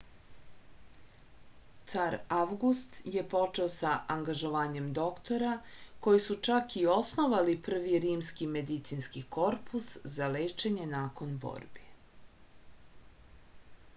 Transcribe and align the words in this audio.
car 1.91 2.15
avgust 2.37 2.95
je 3.15 3.23
počeo 3.33 3.67
sa 3.73 3.91
angažovanjem 4.15 4.87
doktora 4.99 5.51
koji 6.07 6.23
su 6.29 6.37
čak 6.49 6.75
i 6.83 6.87
osnovali 6.95 7.55
prvi 7.69 8.01
rimski 8.07 8.49
medicinski 8.55 9.23
korpus 9.37 9.91
za 10.17 10.31
lečenje 10.39 10.89
nakon 10.95 11.37
borbi 11.45 11.85